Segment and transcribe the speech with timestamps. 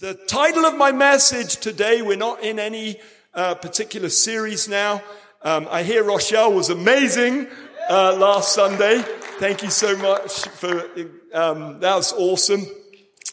[0.00, 2.98] The title of my message today, we're not in any
[3.32, 5.00] uh, particular series now.
[5.40, 7.46] Um, I hear Rochelle was amazing
[7.88, 9.04] uh, last Sunday.
[9.38, 10.90] Thank you so much for
[11.32, 12.66] um, that was awesome.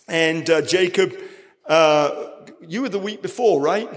[0.08, 1.16] And uh, Jacob,
[1.66, 2.30] uh,
[2.62, 3.90] you were the week before, right?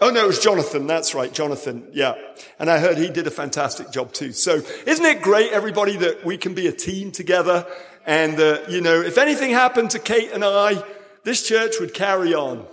[0.00, 0.86] Oh no, it was Jonathan.
[0.86, 1.88] That's right, Jonathan.
[1.92, 2.14] Yeah.
[2.60, 4.30] And I heard he did a fantastic job too.
[4.30, 7.66] So isn't it great, everybody, that we can be a team together?
[8.06, 10.84] And, uh, you know, if anything happened to Kate and I,
[11.26, 12.64] this church would carry on.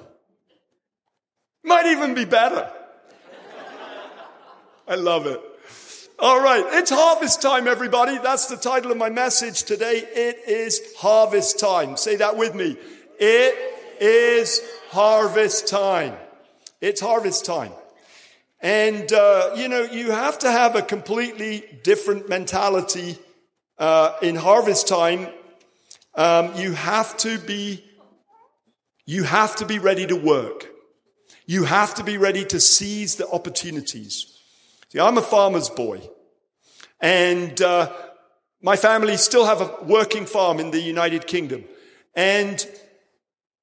[1.63, 2.71] Might even be better.
[4.87, 5.41] I love it.
[6.19, 6.63] All right.
[6.73, 8.19] It's harvest time, everybody.
[8.19, 10.03] That's the title of my message today.
[10.07, 11.97] It is harvest time.
[11.97, 12.77] Say that with me.
[13.19, 13.57] It
[13.99, 14.61] is
[14.91, 16.15] harvest time.
[16.79, 17.71] It's harvest time.
[18.59, 23.17] And, uh, you know, you have to have a completely different mentality
[23.79, 25.29] uh, in harvest time.
[26.13, 27.83] Um, you have to be
[29.05, 30.69] you have to be ready to work.
[31.45, 34.39] You have to be ready to seize the opportunities.
[34.89, 36.01] See, I'm a farmer's boy.
[37.01, 37.91] And uh,
[38.61, 41.65] my family still have a working farm in the United Kingdom.
[42.15, 42.65] And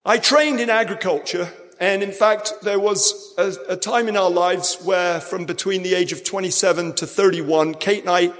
[0.04, 1.48] I trained in agriculture.
[1.78, 5.94] And in fact, there was a, a time in our lives where from between the
[5.94, 8.32] age of 27 to 31, Kate and I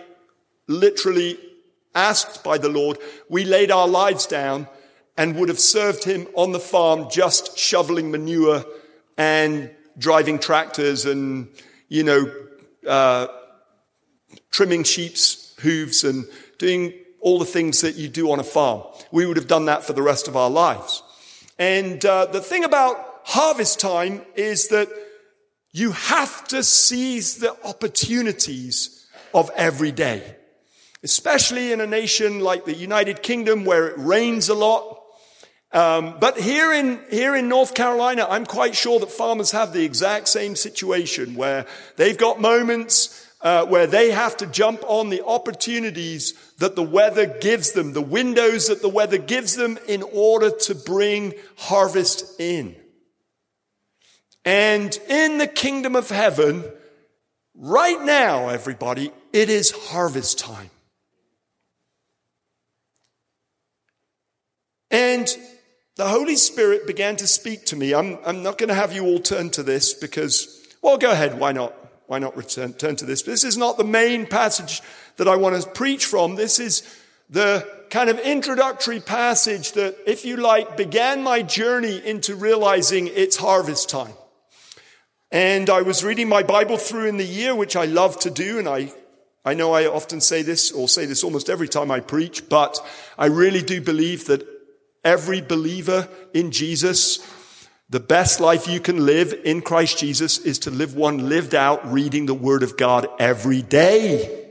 [0.67, 1.39] literally
[1.95, 2.98] asked by the Lord,
[3.31, 4.69] we laid our lives down
[5.21, 8.65] and would have served him on the farm just shoveling manure
[9.19, 11.47] and driving tractors and,
[11.91, 12.25] you know,
[12.89, 13.27] uh,
[14.51, 16.25] trimming sheep's hooves and
[16.57, 18.83] doing all the things that you do on a farm.
[19.13, 21.03] We would have done that for the rest of our lives.
[21.59, 24.89] And uh, the thing about harvest time is that
[25.71, 30.37] you have to seize the opportunities of every day,
[31.05, 34.97] especially in a nation like the United Kingdom where it rains a lot
[35.73, 39.85] um, but here in here in North Carolina, I'm quite sure that farmers have the
[39.85, 45.25] exact same situation where they've got moments uh, where they have to jump on the
[45.25, 50.51] opportunities that the weather gives them, the windows that the weather gives them, in order
[50.51, 52.77] to bring harvest in.
[54.45, 56.64] And in the kingdom of heaven,
[57.55, 60.70] right now, everybody, it is harvest time.
[64.91, 65.35] And
[66.00, 67.92] the Holy Spirit began to speak to me.
[67.92, 71.38] I'm, I'm not going to have you all turn to this because, well, go ahead.
[71.38, 71.74] Why not?
[72.06, 73.20] Why not return, turn to this?
[73.20, 74.80] This is not the main passage
[75.18, 76.36] that I want to preach from.
[76.36, 76.83] This is
[77.28, 83.36] the kind of introductory passage that, if you like, began my journey into realizing it's
[83.36, 84.14] harvest time.
[85.30, 88.58] And I was reading my Bible through in the year, which I love to do.
[88.58, 88.90] And I,
[89.44, 92.78] I know I often say this or say this almost every time I preach, but
[93.18, 94.60] I really do believe that
[95.05, 97.27] Every believer in Jesus,
[97.88, 101.90] the best life you can live in Christ Jesus is to live one lived out
[101.90, 104.46] reading the Word of God every day.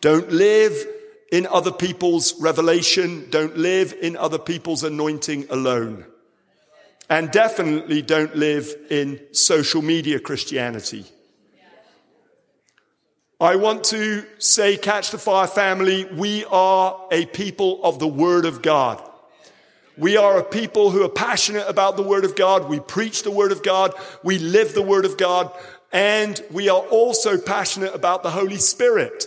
[0.00, 0.86] Don't live
[1.32, 3.26] in other people's revelation.
[3.30, 6.04] Don't live in other people's anointing alone.
[7.08, 11.06] And definitely don't live in social media Christianity.
[13.40, 18.44] I want to say, Catch the Fire family, we are a people of the Word
[18.44, 19.02] of God.
[19.96, 22.68] We are a people who are passionate about the Word of God.
[22.68, 23.92] We preach the Word of God.
[24.22, 25.52] We live the Word of God.
[25.92, 29.26] And we are also passionate about the Holy Spirit.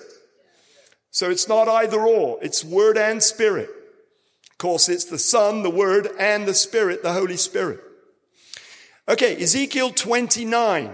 [1.11, 2.39] So it's not either or.
[2.41, 3.69] It's Word and Spirit.
[4.51, 7.79] Of course, it's the Son, the Word, and the Spirit, the Holy Spirit.
[9.07, 10.91] Okay, Ezekiel 29.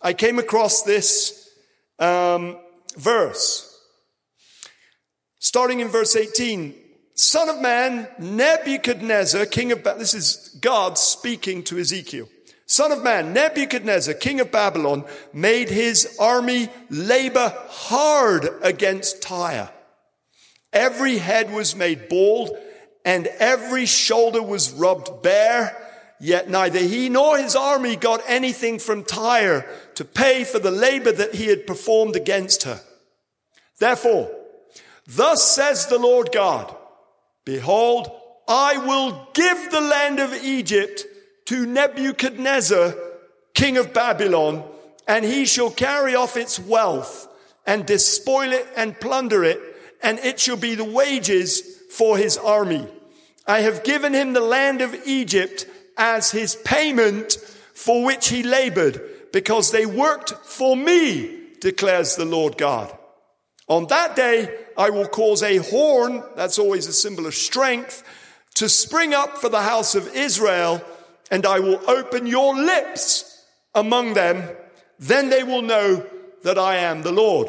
[0.00, 1.50] I came across this
[1.98, 2.56] um,
[2.96, 3.64] verse.
[5.40, 6.74] Starting in verse 18,
[7.18, 12.28] Son of man, Nebuchadnezzar, king of, ba- this is God speaking to Ezekiel.
[12.64, 19.68] Son of man, Nebuchadnezzar, king of Babylon, made his army labor hard against Tyre.
[20.72, 22.56] Every head was made bald
[23.04, 25.76] and every shoulder was rubbed bare.
[26.20, 31.10] Yet neither he nor his army got anything from Tyre to pay for the labor
[31.10, 32.80] that he had performed against her.
[33.80, 34.30] Therefore,
[35.04, 36.76] thus says the Lord God,
[37.48, 38.10] Behold,
[38.46, 41.06] I will give the land of Egypt
[41.46, 42.94] to Nebuchadnezzar,
[43.54, 44.62] king of Babylon,
[45.06, 47.26] and he shall carry off its wealth
[47.66, 49.58] and despoil it and plunder it,
[50.02, 52.86] and it shall be the wages for his army.
[53.46, 55.64] I have given him the land of Egypt
[55.96, 57.38] as his payment
[57.72, 59.00] for which he labored,
[59.32, 62.94] because they worked for me, declares the Lord God.
[63.68, 68.04] On that day, I will cause a horn, that's always a symbol of strength,
[68.54, 70.80] to spring up for the house of Israel,
[71.32, 73.44] and I will open your lips
[73.74, 74.48] among them.
[74.98, 76.06] Then they will know
[76.44, 77.48] that I am the Lord.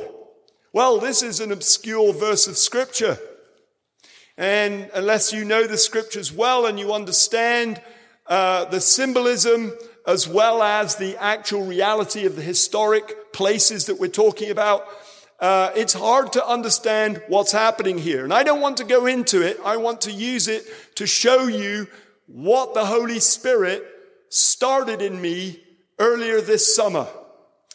[0.73, 3.17] Well, this is an obscure verse of scripture.
[4.35, 7.81] And unless you know the scriptures well and you understand
[8.25, 9.73] uh, the symbolism
[10.07, 14.87] as well as the actual reality of the historic places that we're talking about,
[15.39, 18.23] uh, it's hard to understand what's happening here.
[18.23, 19.59] And I don't want to go into it.
[19.63, 20.65] I want to use it
[20.95, 21.87] to show you
[22.27, 23.85] what the Holy Spirit
[24.29, 25.61] started in me
[25.97, 27.07] earlier this summer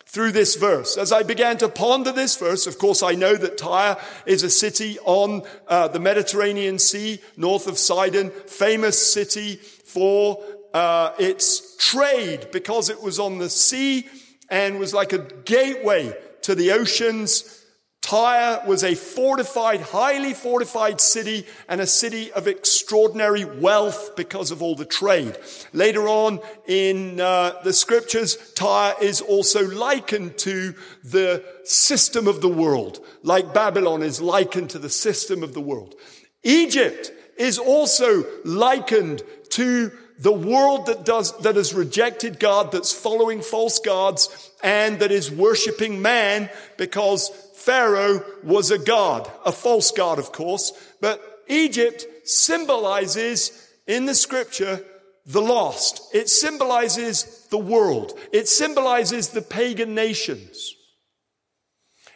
[0.07, 0.97] through this verse.
[0.97, 3.97] As I began to ponder this verse, of course, I know that Tyre
[4.27, 10.41] is a city on uh, the Mediterranean Sea, north of Sidon, famous city for
[10.73, 14.07] uh, its trade because it was on the sea
[14.49, 17.65] and was like a gateway to the oceans
[18.05, 24.61] Tyre was a fortified, highly fortified city and a city of extraordinary wealth because of
[24.61, 25.39] all the trade.
[25.73, 32.49] Later on in uh, the scriptures, Tyre is also likened to the system of the
[32.49, 35.95] world, like Babylon is likened to the system of the world.
[36.43, 43.41] Egypt is also likened to the world that does, that has rejected God, that's following
[43.41, 50.19] false gods, and that is worshiping man because Pharaoh was a god, a false god,
[50.19, 54.83] of course, but Egypt symbolizes in the scripture
[55.27, 56.03] the lost.
[56.15, 58.19] It symbolizes the world.
[58.33, 60.75] It symbolizes the pagan nations.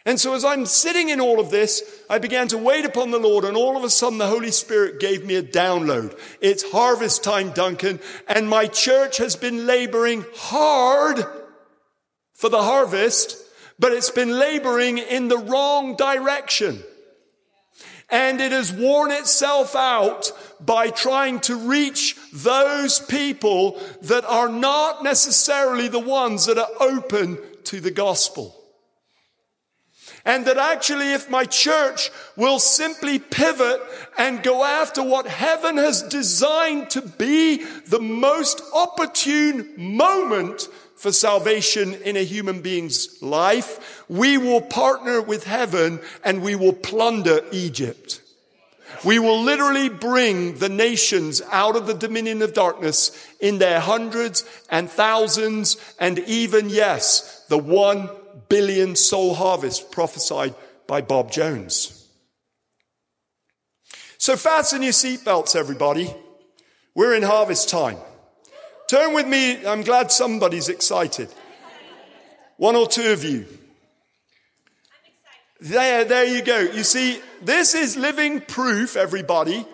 [0.05, 3.19] And so as I'm sitting in all of this, I began to wait upon the
[3.19, 6.17] Lord and all of a sudden the Holy Spirit gave me a download.
[6.41, 11.23] It's harvest time, Duncan, and my church has been laboring hard
[12.39, 13.45] for the harvest
[13.79, 16.83] but it's been laboring in the wrong direction.
[18.09, 25.03] And it has worn itself out by trying to reach those people that are not
[25.03, 28.58] necessarily the ones that are open to the gospel.
[30.29, 33.81] And that actually, if my church will simply pivot
[34.15, 41.95] and go after what heaven has designed to be the most opportune moment for salvation
[41.95, 48.21] in a human being's life, we will partner with heaven and we will plunder Egypt.
[49.03, 54.45] We will literally bring the nations out of the dominion of darkness in their hundreds
[54.69, 58.11] and thousands and even, yes, the one
[58.49, 60.55] billion soul harvest prophesied
[60.87, 62.07] by Bob Jones.
[64.17, 66.13] So fasten your seatbelts, everybody.
[66.93, 67.97] We're in harvest time.
[68.89, 69.65] Turn with me.
[69.65, 71.29] I'm glad somebody's excited.
[72.57, 73.45] One or two of you.
[75.61, 76.59] There, there you go.
[76.59, 79.65] You see, this is living proof, everybody,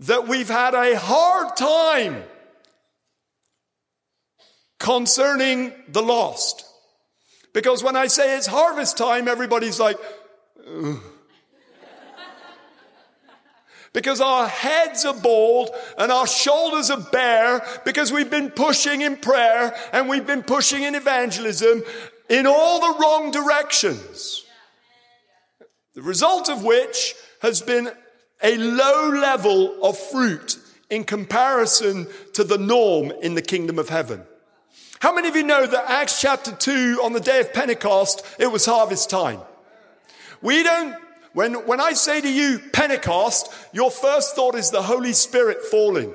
[0.00, 2.24] that we've had a hard time
[4.78, 6.65] concerning the lost.
[7.56, 9.96] Because when I say it's harvest time, everybody's like,
[13.94, 19.16] because our heads are bald and our shoulders are bare because we've been pushing in
[19.16, 21.82] prayer and we've been pushing in evangelism
[22.28, 24.44] in all the wrong directions.
[25.94, 27.88] The result of which has been
[28.42, 30.58] a low level of fruit
[30.90, 34.26] in comparison to the norm in the kingdom of heaven.
[35.00, 38.50] How many of you know that Acts chapter 2 on the day of Pentecost, it
[38.50, 39.40] was harvest time?
[40.42, 40.96] We don't
[41.36, 46.14] when, when I say to you Pentecost, your first thought is the Holy Spirit falling.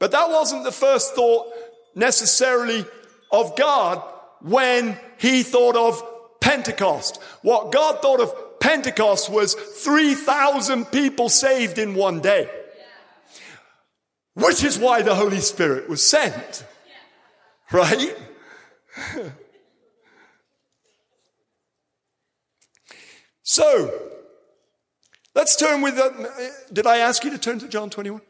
[0.00, 1.46] But that wasn't the first thought
[1.94, 2.84] necessarily
[3.30, 4.02] of God
[4.40, 6.02] when he thought of
[6.40, 7.22] Pentecost.
[7.42, 12.50] What God thought of Pentecost was 3,000 people saved in one day.
[14.34, 16.64] Which is why the Holy Spirit was sent.
[17.72, 18.16] Right?
[23.42, 24.14] so,
[25.34, 26.10] Let's turn with, uh,
[26.72, 28.20] did I ask you to turn to John 21?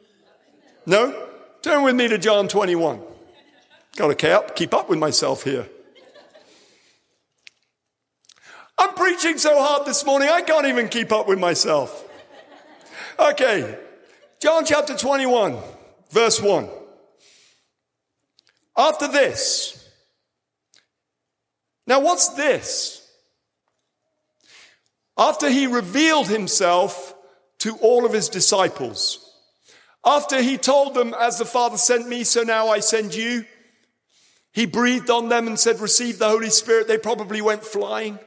[0.86, 1.28] No?
[1.60, 3.00] Turn with me to John 21.
[3.96, 5.68] Got to keep up with myself here.
[8.78, 12.08] I'm preaching so hard this morning, I can't even keep up with myself.
[13.18, 13.78] Okay.
[14.40, 15.58] John chapter 21,
[16.10, 16.68] verse 1.
[18.76, 19.88] After this.
[21.86, 23.00] Now what's this?
[25.16, 27.14] After he revealed himself
[27.58, 29.20] to all of his disciples,
[30.04, 33.44] after he told them, as the Father sent me, so now I send you,
[34.52, 36.88] he breathed on them and said, receive the Holy Spirit.
[36.88, 38.18] They probably went flying,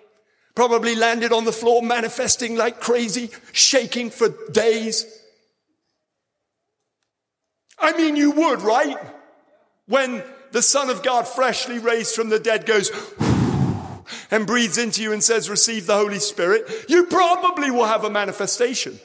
[0.55, 5.05] probably landed on the floor, manifesting like crazy, shaking for days.
[7.79, 8.97] I mean, you would, right?
[9.87, 10.23] When
[10.57, 12.89] the Son of God, freshly raised from the dead, goes
[14.31, 18.09] and breathes into you and says, receive the Holy Spirit, you probably will have a
[18.09, 18.99] manifestation.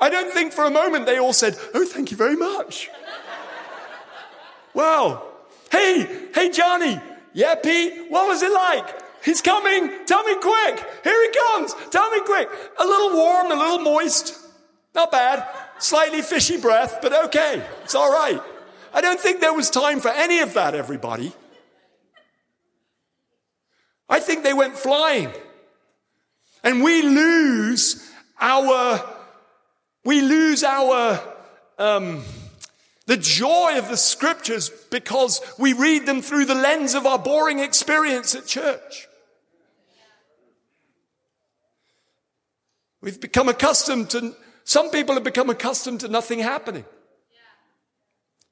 [0.00, 2.90] I don't think for a moment they all said, oh, thank you very much.
[4.74, 5.22] wow.
[5.70, 7.00] Hey, hey, Johnny.
[7.32, 9.24] Yeah, Pete, what was it like?
[9.24, 9.92] He's coming.
[10.06, 10.84] Tell me quick.
[11.04, 11.72] Here he comes.
[11.92, 12.48] Tell me quick.
[12.80, 14.36] A little warm, a little moist.
[14.92, 15.46] Not bad.
[15.78, 17.64] Slightly fishy breath, but okay.
[17.84, 18.42] It's all right.
[18.94, 21.32] I don't think there was time for any of that, everybody.
[24.08, 25.32] I think they went flying.
[26.62, 29.02] And we lose our,
[30.04, 31.20] we lose our,
[31.78, 32.22] um,
[33.06, 37.58] the joy of the scriptures because we read them through the lens of our boring
[37.58, 39.08] experience at church.
[43.00, 46.84] We've become accustomed to, some people have become accustomed to nothing happening.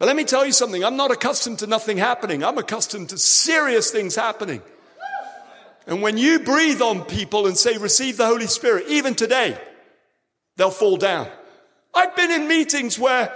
[0.00, 0.82] But let me tell you something.
[0.82, 2.42] I'm not accustomed to nothing happening.
[2.42, 4.62] I'm accustomed to serious things happening.
[5.86, 9.60] And when you breathe on people and say, receive the Holy Spirit, even today,
[10.56, 11.28] they'll fall down.
[11.92, 13.30] I've been in meetings where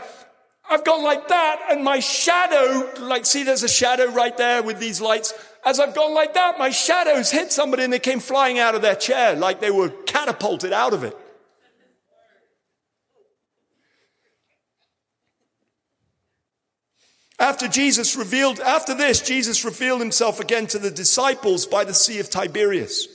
[0.70, 4.78] I've gone like that and my shadow, like, see, there's a shadow right there with
[4.78, 5.34] these lights.
[5.66, 8.80] As I've gone like that, my shadows hit somebody and they came flying out of
[8.80, 11.14] their chair like they were catapulted out of it.
[17.44, 22.18] After Jesus revealed, after this, Jesus revealed himself again to the disciples by the Sea
[22.18, 23.06] of Tiberias.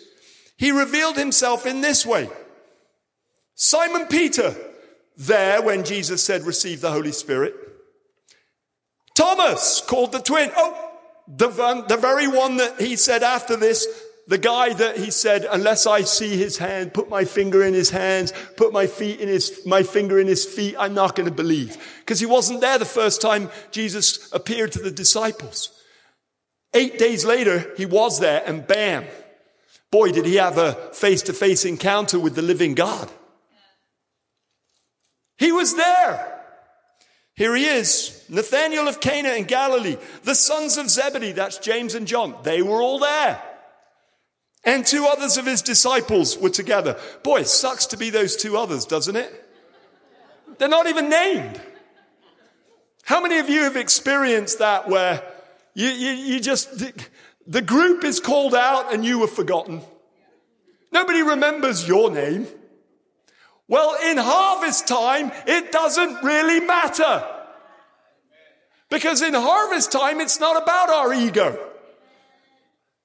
[0.56, 2.30] He revealed himself in this way.
[3.56, 4.56] Simon Peter,
[5.18, 7.56] there when Jesus said, receive the Holy Spirit.
[9.16, 10.52] Thomas, called the twin.
[10.56, 10.92] Oh,
[11.28, 11.48] the,
[11.88, 13.88] the very one that he said after this,
[14.30, 17.90] the guy that he said, unless I see his hand, put my finger in his
[17.90, 21.34] hands, put my feet in his, my finger in his feet, I'm not going to
[21.34, 21.78] believe.
[22.02, 25.72] Because he wasn't there the first time Jesus appeared to the disciples.
[26.76, 29.06] Eight days later, he was there and bam.
[29.90, 33.10] Boy, did he have a face to face encounter with the living God.
[35.40, 36.40] He was there.
[37.34, 42.06] Here he is, Nathanael of Cana in Galilee, the sons of Zebedee, that's James and
[42.06, 42.36] John.
[42.44, 43.42] They were all there.
[44.70, 46.96] And two others of his disciples were together.
[47.24, 49.50] Boy, it sucks to be those two others, doesn't it?
[50.60, 51.60] They're not even named.
[53.04, 55.24] How many of you have experienced that where
[55.74, 56.94] you, you, you just, the,
[57.48, 59.82] the group is called out and you were forgotten?
[60.92, 62.46] Nobody remembers your name.
[63.68, 67.28] Well, in harvest time, it doesn't really matter.
[68.92, 71.69] Because in harvest time, it's not about our ego.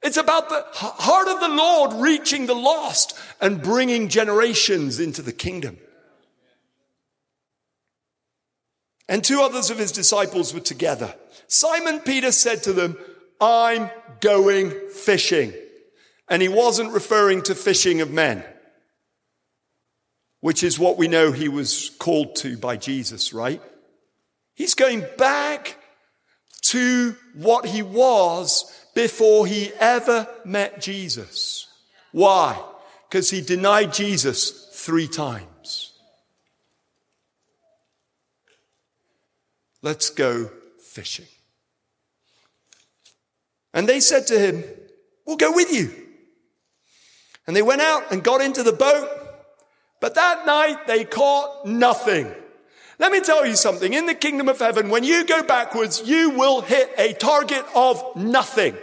[0.04, 5.32] It's about the heart of the Lord reaching the lost and bringing generations into the
[5.32, 5.78] kingdom.
[9.08, 11.14] And two others of his disciples were together.
[11.49, 12.96] Simon Peter said to them,
[13.40, 15.52] I'm going fishing.
[16.28, 18.44] And he wasn't referring to fishing of men
[20.44, 23.62] which is what we know he was called to by Jesus, right?
[24.54, 25.78] He's going back
[26.64, 31.69] to what he was before he ever met Jesus.
[32.13, 32.61] Why?
[33.09, 35.93] Because he denied Jesus three times.
[39.83, 40.51] Let's go
[40.83, 41.27] fishing.
[43.73, 44.65] And they said to him,
[45.27, 45.91] We'll go with you.
[47.47, 49.25] And they went out and got into the boat
[50.05, 52.31] but that night they caught nothing.
[52.99, 53.93] Let me tell you something.
[53.93, 58.03] In the kingdom of heaven, when you go backwards, you will hit a target of
[58.17, 58.77] nothing.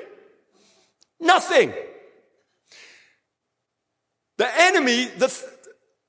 [1.19, 1.73] Nothing.
[4.37, 5.33] The enemy, the,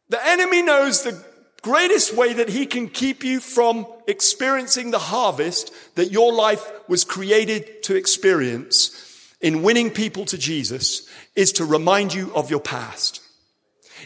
[0.09, 1.23] the enemy knows the
[1.63, 7.05] greatest way that he can keep you from experiencing the harvest that your life was
[7.05, 8.99] created to experience
[9.41, 13.22] in winning people to Jesus is to remind you of your past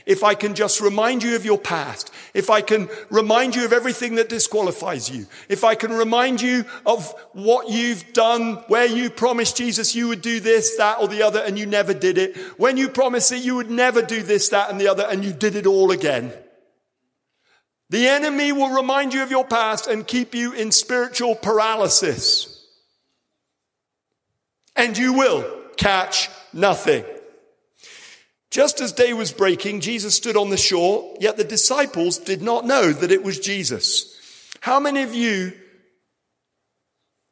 [0.07, 3.73] if I can just remind you of your past, if I can remind you of
[3.73, 9.11] everything that disqualifies you, if I can remind you of what you've done, where you
[9.11, 12.37] promised Jesus you would do this, that, or the other, and you never did it,
[12.57, 15.33] when you promised that you would never do this, that, and the other, and you
[15.33, 16.33] did it all again.
[17.91, 22.65] The enemy will remind you of your past and keep you in spiritual paralysis.
[24.77, 25.45] And you will
[25.77, 27.05] catch nothing.
[28.57, 32.65] Just as day was breaking, Jesus stood on the shore, yet the disciples did not
[32.65, 34.19] know that it was Jesus.
[34.63, 35.53] How many of you,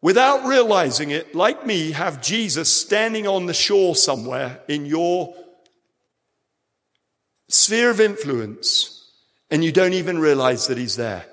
[0.02, 5.34] without realizing it, like me, have Jesus standing on the shore somewhere in your
[7.48, 9.10] sphere of influence
[9.50, 11.24] and you don't even realize that he's there?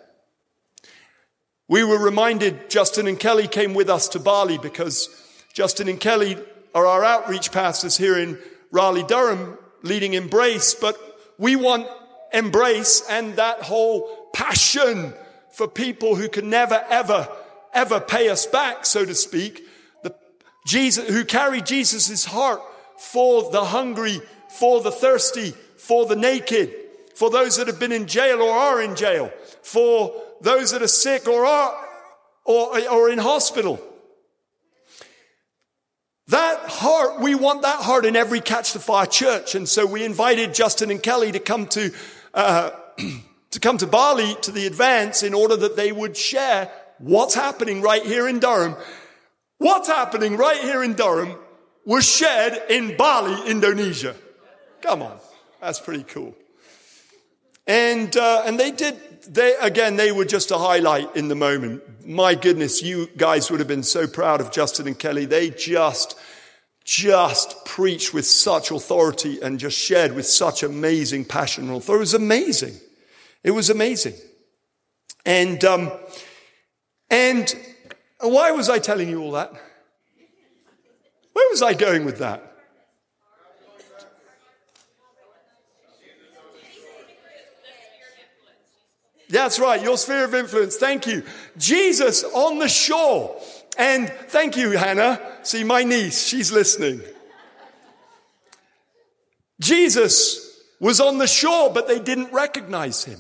[1.68, 5.10] We were reminded Justin and Kelly came with us to Bali because
[5.52, 6.38] Justin and Kelly
[6.74, 8.40] are our outreach pastors here in
[8.72, 10.98] Raleigh, Durham, leading Embrace, but
[11.38, 11.88] we want
[12.34, 15.14] Embrace and that whole passion
[15.52, 17.28] for people who can never, ever,
[17.74, 19.66] ever pay us back, so to speak.
[20.04, 20.16] The
[20.66, 22.62] Jesus, who carry Jesus' heart
[22.98, 24.22] for the hungry,
[24.60, 26.74] for the thirsty, for the naked,
[27.16, 30.88] for those that have been in jail or are in jail, for those that are
[30.88, 31.88] sick or are,
[32.46, 33.80] or, or in hospital.
[36.32, 39.54] That heart, we want that heart in every Catch the Fire church.
[39.54, 41.92] And so we invited Justin and Kelly to come to,
[42.34, 42.70] uh,
[43.52, 47.82] to come to Bali to the advance in order that they would share what's happening
[47.82, 48.78] right here in Durham.
[49.58, 51.36] What's happening right here in Durham
[51.84, 54.16] was shared in Bali, Indonesia.
[54.82, 55.20] Come on.
[55.60, 56.34] That's pretty cool.
[57.68, 58.96] And, uh, and they did,
[59.28, 62.08] they, again, they were just a highlight in the moment.
[62.08, 65.26] My goodness, you guys would have been so proud of Justin and Kelly.
[65.26, 66.18] They just,
[66.84, 72.00] just preached with such authority and just shared with such amazing passion and authority.
[72.00, 72.76] It was amazing.
[73.44, 74.16] It was amazing.
[75.26, 75.92] And, um,
[77.10, 77.54] and
[78.20, 79.52] why was I telling you all that?
[81.34, 82.51] Where was I going with that?
[89.32, 90.76] That's right, your sphere of influence.
[90.76, 91.24] Thank you.
[91.58, 93.40] Jesus on the shore.
[93.78, 95.22] And thank you, Hannah.
[95.44, 97.02] See, my niece, she's listening.
[99.62, 103.20] Jesus was on the shore, but they didn't recognize him.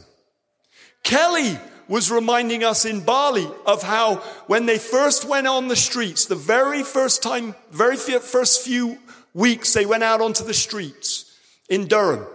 [1.03, 4.15] Kelly was reminding us in Bali of how
[4.48, 8.98] when they first went on the streets, the very first time, very first few
[9.34, 11.38] weeks they went out onto the streets
[11.70, 12.25] in Durham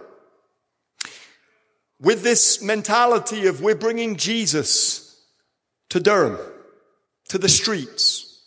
[1.99, 5.19] with this mentality of we're bringing Jesus
[5.89, 6.37] to Durham,
[7.29, 8.41] to the streets.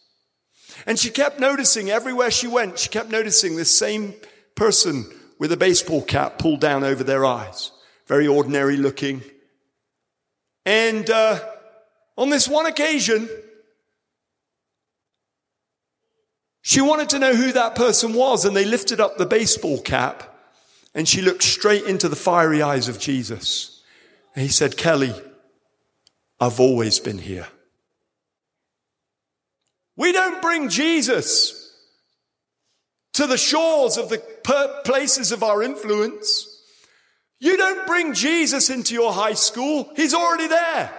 [0.87, 4.15] And she kept noticing everywhere she went, she kept noticing this same
[4.55, 5.05] person
[5.39, 7.73] with a baseball cap pulled down over their eyes.
[8.07, 9.23] Very ordinary looking.
[10.67, 11.41] And uh,
[12.17, 13.29] on this one occasion,
[16.63, 20.30] she wanted to know who that person was, and they lifted up the baseball cap
[20.95, 23.83] and she looked straight into the fiery eyes of Jesus.
[24.35, 25.15] And he said, Kelly,
[26.41, 27.47] I've always been here.
[29.97, 31.77] We don't bring Jesus
[33.13, 34.19] to the shores of the
[34.85, 36.47] places of our influence.
[37.39, 39.91] You don't bring Jesus into your high school.
[39.97, 40.91] He's already there.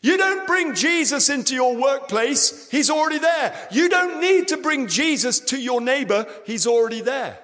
[0.00, 2.70] You don't bring Jesus into your workplace.
[2.70, 3.68] He's already there.
[3.70, 6.26] You don't need to bring Jesus to your neighbor.
[6.46, 7.38] He's already there.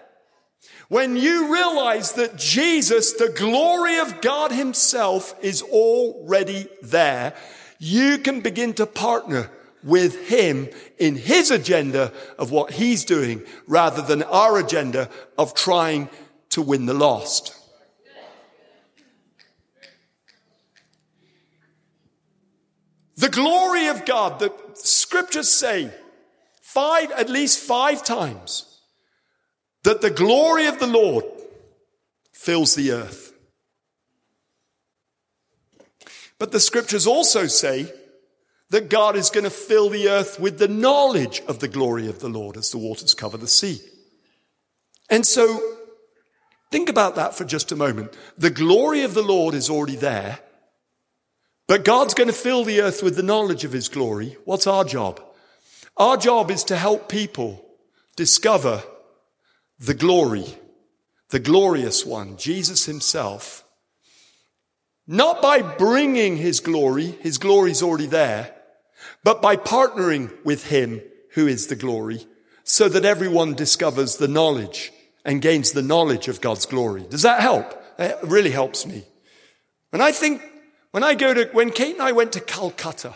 [0.88, 7.35] When you realize that Jesus, the glory of God himself is already there,
[7.79, 9.51] you can begin to partner
[9.83, 10.68] with him
[10.99, 16.09] in his agenda of what he's doing rather than our agenda of trying
[16.51, 17.55] to win the lost.
[23.16, 25.90] The glory of God, the scriptures say
[26.61, 28.74] five, at least five times,
[29.85, 31.25] that the glory of the Lord
[32.33, 33.33] fills the earth.
[36.38, 37.92] But the scriptures also say
[38.70, 42.18] that God is going to fill the earth with the knowledge of the glory of
[42.18, 43.79] the Lord as the waters cover the sea.
[45.11, 45.61] And so
[46.73, 48.16] think about that for just a moment.
[48.37, 50.40] The glory of the Lord is already there,
[51.68, 54.37] but God's going to fill the earth with the knowledge of his glory.
[54.44, 55.23] What's our job?
[55.97, 57.64] Our job is to help people
[58.16, 58.83] discover
[59.87, 60.47] the glory,
[61.31, 63.64] the glorious one, Jesus himself,
[65.07, 68.55] not by bringing his glory, his glory's already there,
[69.23, 72.27] but by partnering with him who is the glory
[72.62, 74.92] so that everyone discovers the knowledge
[75.25, 77.07] and gains the knowledge of God's glory.
[77.09, 77.75] Does that help?
[77.99, 79.05] It really helps me.
[79.92, 80.42] And I think
[80.92, 83.14] when I go to, when Kate and I went to Calcutta,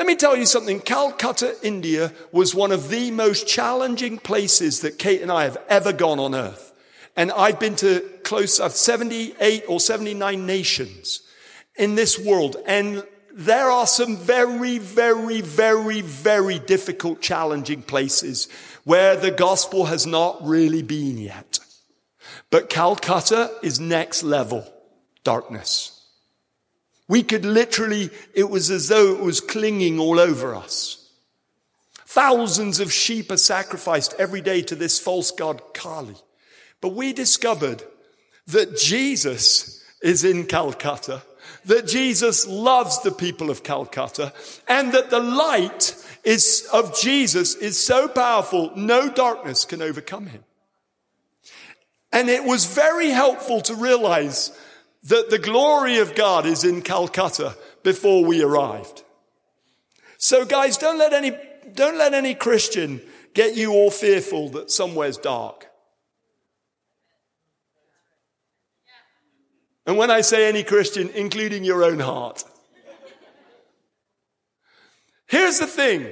[0.00, 0.80] let me tell you something.
[0.80, 5.92] Calcutta, India was one of the most challenging places that Kate and I have ever
[5.92, 6.72] gone on earth.
[7.18, 11.20] And I've been to close of 78 or 79 nations
[11.76, 12.56] in this world.
[12.66, 18.48] And there are some very, very, very, very difficult, challenging places
[18.84, 21.58] where the gospel has not really been yet.
[22.48, 24.66] But Calcutta is next level
[25.24, 25.99] darkness.
[27.10, 31.10] We could literally, it was as though it was clinging all over us.
[32.06, 36.14] Thousands of sheep are sacrificed every day to this false god Kali.
[36.80, 37.82] But we discovered
[38.46, 41.22] that Jesus is in Calcutta
[41.64, 44.32] that Jesus loves the people of Calcutta
[44.68, 45.94] and that the light
[46.24, 50.44] is, of Jesus is so powerful, no darkness can overcome him.
[52.12, 54.56] And it was very helpful to realize
[55.04, 59.02] that the glory of God is in Calcutta before we arrived.
[60.18, 61.36] So guys, don't let any,
[61.74, 63.00] don't let any Christian
[63.34, 65.66] get you all fearful that somewhere's dark.
[69.86, 72.44] And when I say any Christian, including your own heart.
[75.26, 76.06] Here's the thing.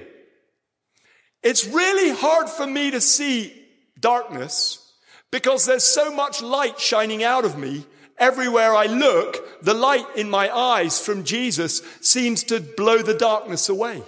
[1.42, 3.52] It's really hard for me to see
[4.00, 4.92] darkness
[5.30, 7.84] because there's so much light shining out of me.
[8.18, 13.68] Everywhere I look, the light in my eyes from Jesus seems to blow the darkness
[13.68, 14.02] away.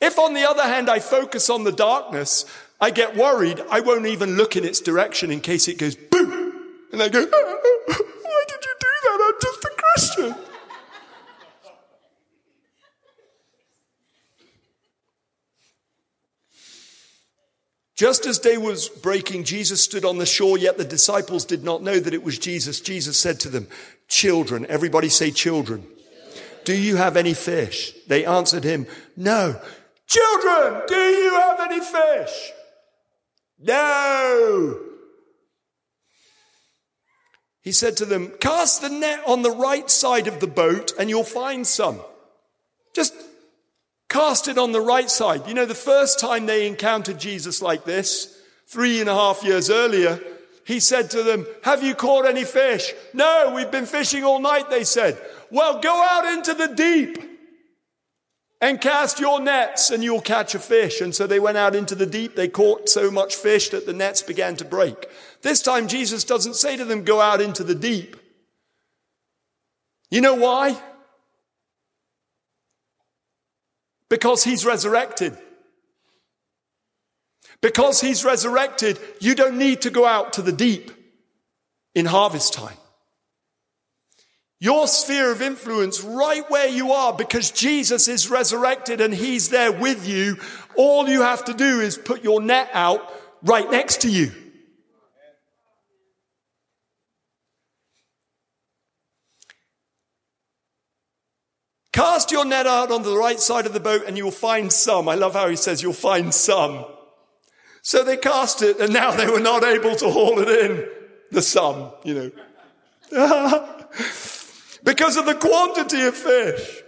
[0.00, 2.44] If on the other hand I focus on the darkness,
[2.80, 3.62] I get worried.
[3.70, 6.52] I won't even look in its direction in case it goes boom.
[6.92, 9.32] And I go, why did you do that?
[9.32, 10.34] I'm just a Christian.
[18.02, 21.84] Just as day was breaking, Jesus stood on the shore, yet the disciples did not
[21.84, 22.80] know that it was Jesus.
[22.80, 23.68] Jesus said to them,
[24.08, 25.86] children, everybody say children.
[26.64, 27.94] Do you have any fish?
[28.08, 29.54] They answered him, no.
[30.08, 32.50] Children, do you have any fish?
[33.60, 34.80] No.
[37.60, 41.08] He said to them, cast the net on the right side of the boat and
[41.08, 42.00] you'll find some.
[42.96, 43.14] Just
[44.12, 45.48] cast it on the right side.
[45.48, 49.70] You know, the first time they encountered Jesus like this, three and a half years
[49.70, 50.20] earlier,
[50.66, 52.92] he said to them, have you caught any fish?
[53.14, 55.18] No, we've been fishing all night, they said.
[55.50, 57.18] Well, go out into the deep
[58.60, 61.00] and cast your nets and you'll catch a fish.
[61.00, 62.36] And so they went out into the deep.
[62.36, 65.08] They caught so much fish that the nets began to break.
[65.40, 68.16] This time Jesus doesn't say to them, go out into the deep.
[70.10, 70.80] You know why?
[74.12, 75.38] Because he's resurrected.
[77.62, 80.90] Because he's resurrected, you don't need to go out to the deep
[81.94, 82.76] in harvest time.
[84.60, 89.72] Your sphere of influence right where you are because Jesus is resurrected and he's there
[89.72, 90.36] with you.
[90.76, 93.10] All you have to do is put your net out
[93.42, 94.30] right next to you.
[101.92, 105.08] Cast your net out on the right side of the boat and you'll find some.
[105.08, 106.86] I love how he says you'll find some.
[107.82, 110.88] So they cast it and now they were not able to haul it in.
[111.30, 112.30] The sum, you know.
[114.84, 116.82] because of the quantity of fish.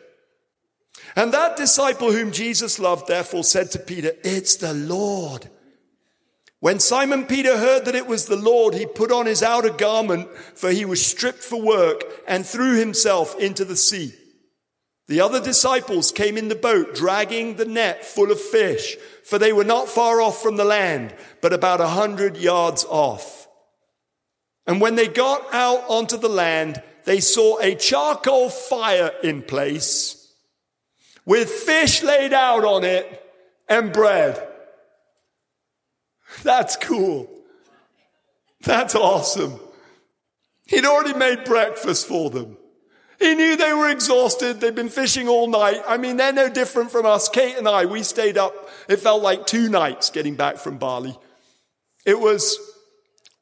[1.16, 5.50] And that disciple whom Jesus loved therefore said to Peter, it's the Lord.
[6.60, 10.30] When Simon Peter heard that it was the Lord, he put on his outer garment,
[10.54, 14.14] for he was stripped for work, and threw himself into the sea.
[15.06, 19.52] The other disciples came in the boat, dragging the net full of fish, for they
[19.52, 23.46] were not far off from the land, but about a hundred yards off.
[24.66, 30.32] And when they got out onto the land, they saw a charcoal fire in place
[31.26, 33.22] with fish laid out on it
[33.68, 34.48] and bread.
[36.42, 37.30] That's cool.
[38.62, 39.60] That's awesome.
[40.66, 42.56] He'd already made breakfast for them.
[43.18, 44.60] He knew they were exhausted.
[44.60, 45.80] They'd been fishing all night.
[45.86, 47.28] I mean, they're no different from us.
[47.28, 48.68] Kate and I, we stayed up.
[48.88, 51.16] It felt like two nights getting back from Bali.
[52.04, 52.58] It was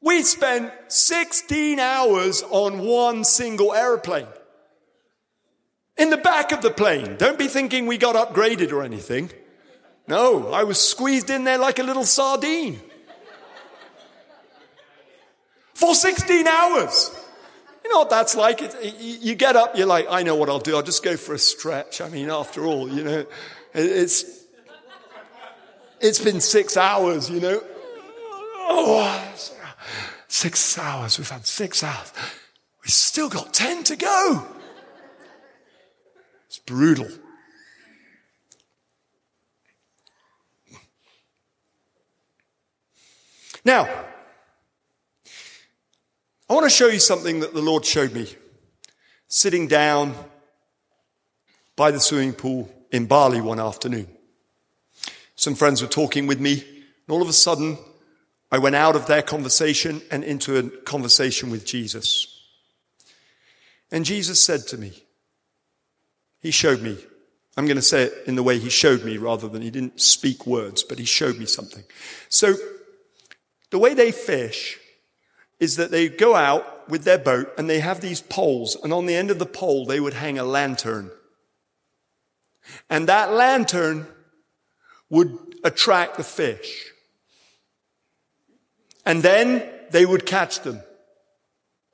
[0.03, 4.27] we spent 16 hours on one single airplane.
[5.97, 7.15] In the back of the plane.
[7.17, 9.31] Don't be thinking we got upgraded or anything.
[10.07, 12.81] No, I was squeezed in there like a little sardine.
[15.73, 17.11] For 16 hours.
[17.83, 18.61] You know what that's like?
[18.99, 20.75] you get up, you're like, I know what I'll do.
[20.75, 22.01] I'll just go for a stretch.
[22.01, 23.25] I mean, after all, you know,
[23.73, 24.45] it's,
[25.99, 27.61] it's been six hours, you know.
[28.65, 29.33] Oh,
[30.33, 31.19] Six hours.
[31.19, 32.11] We've had six hours.
[32.83, 34.47] We've still got 10 to go.
[36.47, 37.07] It's brutal.
[43.63, 43.87] Now,
[46.49, 48.27] I want to show you something that the Lord showed me
[49.27, 50.13] sitting down
[51.75, 54.07] by the swimming pool in Bali one afternoon.
[55.35, 57.77] Some friends were talking with me, and all of a sudden,
[58.51, 62.27] I went out of their conversation and into a conversation with Jesus.
[63.91, 64.91] And Jesus said to me,
[66.41, 66.97] He showed me.
[67.55, 70.01] I'm going to say it in the way He showed me rather than He didn't
[70.01, 71.83] speak words, but He showed me something.
[72.27, 72.53] So
[73.71, 74.77] the way they fish
[75.63, 79.05] is that they go out with their boat and they have these poles and on
[79.05, 81.09] the end of the pole they would hang a lantern.
[82.89, 84.07] And that lantern
[85.09, 86.91] would attract the fish.
[89.05, 90.81] And then they would catch them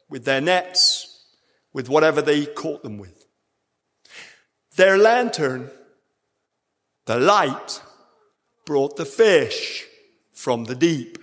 [0.10, 1.24] with their nets,
[1.72, 3.28] with whatever they caught them with.
[4.78, 5.70] Their lantern,
[7.06, 7.82] the light,
[8.66, 9.86] brought the fish
[10.34, 11.20] from the deep.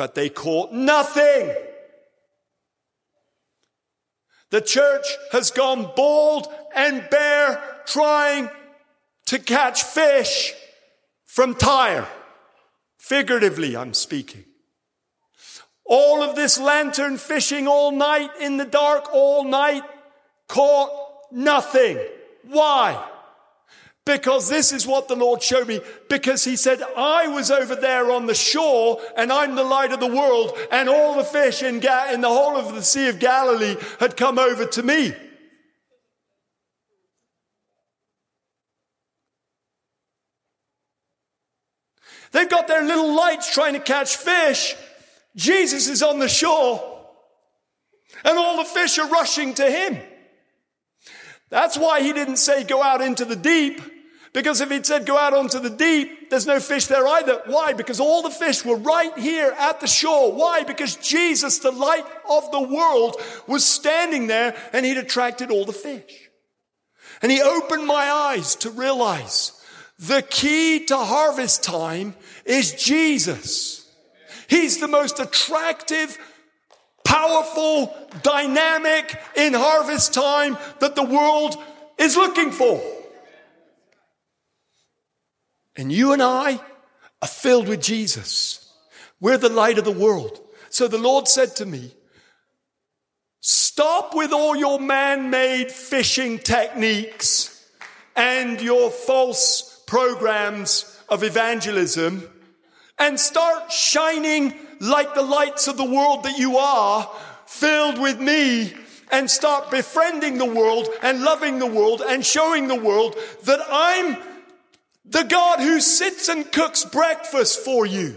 [0.00, 1.54] But they caught nothing.
[4.48, 8.48] The church has gone bald and bare trying
[9.26, 10.54] to catch fish
[11.26, 12.08] from Tyre.
[12.96, 14.46] Figuratively, I'm speaking.
[15.84, 19.82] All of this lantern fishing all night in the dark, all night,
[20.48, 20.88] caught
[21.30, 21.98] nothing.
[22.44, 23.06] Why?
[24.06, 25.80] Because this is what the Lord showed me.
[26.08, 30.00] Because he said, I was over there on the shore and I'm the light of
[30.00, 33.18] the world and all the fish in, Ga- in the whole of the Sea of
[33.18, 35.12] Galilee had come over to me.
[42.32, 44.76] They've got their little lights trying to catch fish.
[45.36, 46.90] Jesus is on the shore
[48.24, 49.98] and all the fish are rushing to him.
[51.50, 53.80] That's why he didn't say go out into the deep.
[54.32, 57.42] Because if he'd said go out onto the deep, there's no fish there either.
[57.46, 57.72] Why?
[57.72, 60.32] Because all the fish were right here at the shore.
[60.32, 60.62] Why?
[60.62, 65.72] Because Jesus, the light of the world, was standing there and he'd attracted all the
[65.72, 66.30] fish.
[67.22, 69.52] And he opened my eyes to realize
[69.98, 72.14] the key to harvest time
[72.46, 73.86] is Jesus.
[74.48, 76.16] He's the most attractive,
[77.04, 81.56] powerful, dynamic in harvest time that the world
[81.98, 82.80] is looking for.
[85.76, 86.60] And you and I
[87.22, 88.72] are filled with Jesus.
[89.20, 90.40] We're the light of the world.
[90.68, 91.94] So the Lord said to me,
[93.40, 97.70] stop with all your man-made fishing techniques
[98.16, 102.28] and your false programs of evangelism
[103.00, 107.10] and start shining like the lights of the world that you are,
[107.46, 108.72] filled with me,
[109.10, 114.16] and start befriending the world and loving the world and showing the world that I'm
[115.04, 118.16] the God who sits and cooks breakfast for you.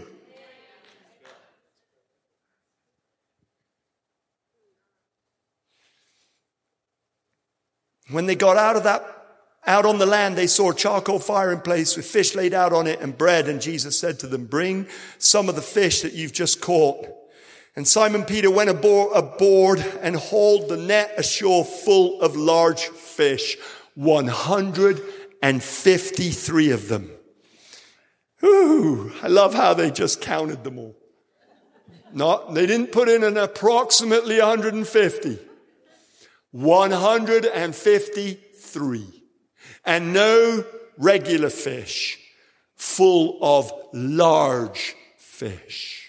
[8.10, 9.13] When they got out of that
[9.66, 12.72] out on the land, they saw a charcoal fire in place with fish laid out
[12.72, 13.48] on it and bread.
[13.48, 14.86] And Jesus said to them, bring
[15.18, 17.06] some of the fish that you've just caught.
[17.76, 23.56] And Simon Peter went aboard and hauled the net ashore full of large fish,
[23.94, 27.10] 153 of them.
[28.44, 30.94] Ooh, I love how they just counted them all.
[32.12, 35.38] Not, they didn't put in an approximately 150.
[36.52, 39.23] 153
[39.84, 40.64] and no
[40.98, 42.18] regular fish,
[42.76, 46.08] full of large fish.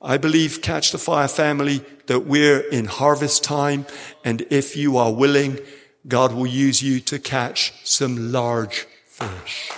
[0.00, 3.86] I believe, Catch the Fire family, that we're in harvest time,
[4.24, 5.60] and if you are willing,
[6.08, 9.70] God will use you to catch some large fish.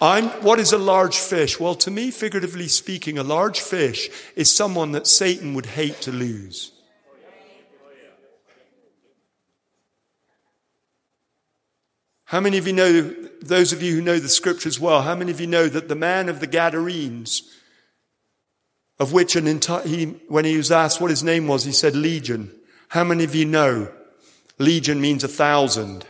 [0.00, 1.58] I'm, what is a large fish?
[1.58, 6.12] Well, to me, figuratively speaking, a large fish is someone that Satan would hate to
[6.12, 6.72] lose.
[12.28, 15.30] How many of you know, those of you who know the scriptures well, how many
[15.30, 17.42] of you know that the man of the Gadarenes,
[18.98, 21.96] of which an entire, he, when he was asked what his name was, he said
[21.96, 22.52] Legion.
[22.88, 23.90] How many of you know
[24.58, 26.04] Legion means a thousand?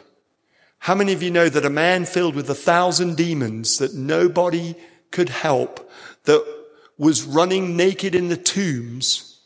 [0.80, 4.74] How many of you know that a man filled with a thousand demons that nobody
[5.12, 5.88] could help,
[6.24, 6.44] that
[6.96, 9.38] was running naked in the tombs,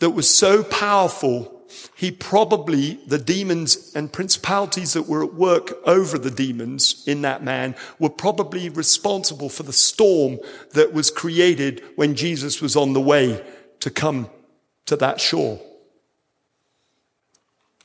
[0.00, 1.57] that was so powerful
[1.98, 7.42] he probably, the demons and principalities that were at work over the demons in that
[7.42, 10.38] man were probably responsible for the storm
[10.74, 13.44] that was created when Jesus was on the way
[13.80, 14.30] to come
[14.86, 15.60] to that shore.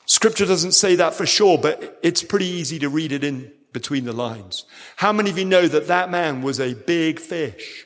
[0.06, 4.04] Scripture doesn't say that for sure, but it's pretty easy to read it in between
[4.04, 4.64] the lines.
[4.94, 7.84] How many of you know that that man was a big fish?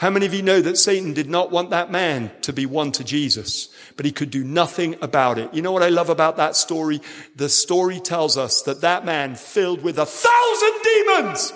[0.00, 2.90] How many of you know that Satan did not want that man to be won
[2.92, 5.52] to Jesus, but he could do nothing about it?
[5.52, 7.02] You know what I love about that story?
[7.36, 11.52] The story tells us that that man filled with a thousand demons,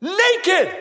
[0.00, 0.76] naked,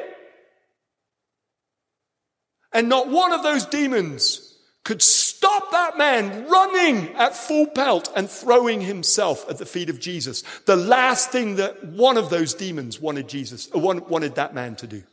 [2.71, 4.50] and not one of those demons
[4.83, 9.99] could stop that man running at full pelt and throwing himself at the feet of
[9.99, 10.43] Jesus.
[10.65, 14.87] The last thing that one of those demons wanted Jesus, uh, wanted that man to
[14.87, 15.03] do.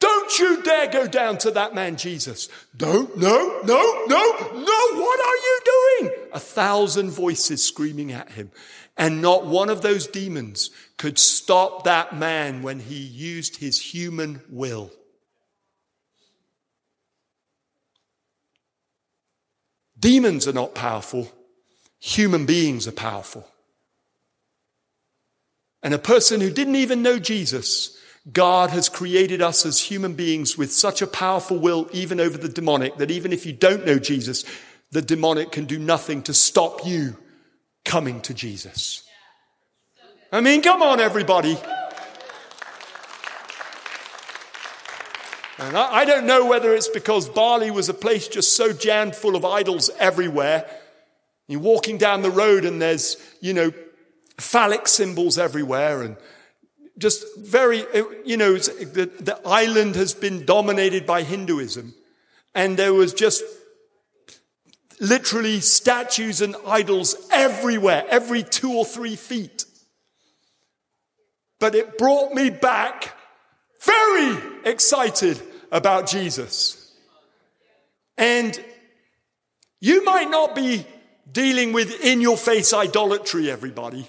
[0.00, 2.48] Don't you dare go down to that man, Jesus.
[2.76, 6.10] Don't, no, no, no, no, what are you doing?
[6.32, 8.50] A thousand voices screaming at him.
[8.96, 14.42] And not one of those demons could stop that man when he used his human
[14.48, 14.90] will.
[20.04, 21.32] Demons are not powerful.
[21.98, 23.48] Human beings are powerful.
[25.82, 27.96] And a person who didn't even know Jesus,
[28.30, 32.50] God has created us as human beings with such a powerful will, even over the
[32.50, 34.44] demonic, that even if you don't know Jesus,
[34.90, 37.16] the demonic can do nothing to stop you
[37.86, 39.04] coming to Jesus.
[40.30, 41.56] I mean, come on, everybody.
[45.58, 49.14] And I, I don't know whether it's because Bali was a place just so jammed
[49.14, 50.66] full of idols everywhere.
[51.46, 53.72] You're walking down the road and there's, you know,
[54.38, 56.16] phallic symbols everywhere and
[56.98, 61.94] just very, uh, you know, the, the island has been dominated by Hinduism.
[62.54, 63.42] And there was just
[65.00, 69.64] literally statues and idols everywhere, every two or three feet.
[71.58, 73.16] But it brought me back
[73.84, 76.92] very excited about Jesus.
[78.16, 78.58] And
[79.80, 80.86] you might not be
[81.30, 84.06] dealing with in your face idolatry, everybody.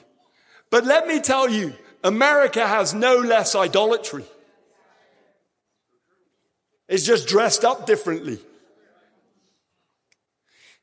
[0.70, 4.26] But let me tell you, America has no less idolatry.
[6.88, 8.40] It's just dressed up differently.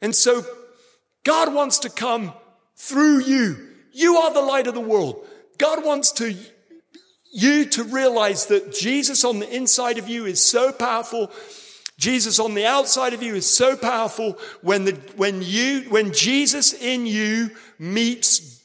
[0.01, 0.45] And so
[1.25, 2.33] God wants to come
[2.77, 3.69] through you.
[3.93, 5.25] You are the light of the world.
[5.59, 6.35] God wants to
[7.33, 11.33] you to realize that Jesus on the inside of you is so powerful.
[11.99, 16.75] Jesus on the outside of you is so powerful when the, when you, when Jesus
[16.75, 18.63] in you meets,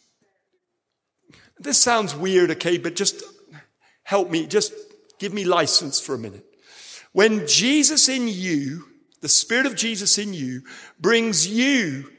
[1.58, 3.24] this sounds weird, okay, but just
[4.04, 4.74] help me, just
[5.18, 6.46] give me license for a minute.
[7.14, 8.86] When Jesus in you,
[9.22, 10.62] the Spirit of Jesus in you,
[11.00, 12.12] brings you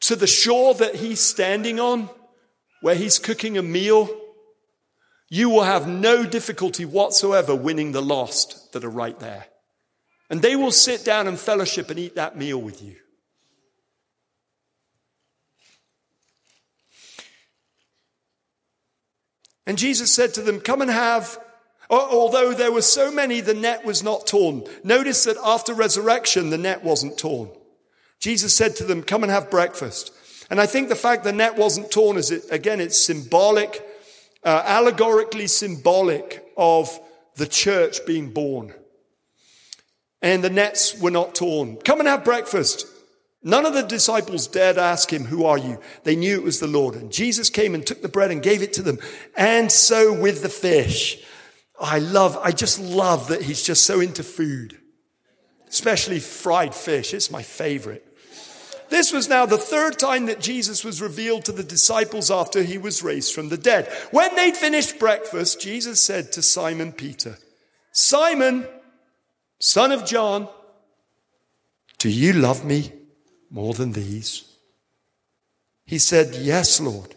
[0.00, 2.10] to the shore that he's standing on,
[2.80, 4.08] where he's cooking a meal,
[5.30, 9.46] you will have no difficulty whatsoever winning the lost that are right there.
[10.28, 12.96] And they will sit down and fellowship and eat that meal with you.
[19.66, 21.38] And Jesus said to them, Come and have,
[21.88, 24.64] although there were so many, the net was not torn.
[24.82, 27.50] Notice that after resurrection, the net wasn't torn.
[28.18, 30.12] Jesus said to them, Come and have breakfast.
[30.50, 33.86] And I think the fact the net wasn't torn is, it, again, it's symbolic
[34.44, 36.98] uh, allegorically symbolic of
[37.36, 38.74] the church being born.
[40.22, 41.76] And the nets were not torn.
[41.76, 42.86] Come and have breakfast.
[43.42, 45.80] None of the disciples dared ask him, who are you?
[46.04, 46.94] They knew it was the Lord.
[46.94, 48.98] And Jesus came and took the bread and gave it to them.
[49.36, 51.24] And so with the fish.
[51.80, 54.78] I love, I just love that he's just so into food,
[55.70, 57.14] especially fried fish.
[57.14, 58.06] It's my favorite.
[58.90, 62.76] This was now the third time that Jesus was revealed to the disciples after he
[62.76, 63.90] was raised from the dead.
[64.10, 67.38] When they'd finished breakfast, Jesus said to Simon Peter,
[67.92, 68.66] Simon,
[69.60, 70.48] son of John,
[71.98, 72.92] do you love me
[73.50, 74.44] more than these?
[75.84, 77.14] He said, Yes, Lord,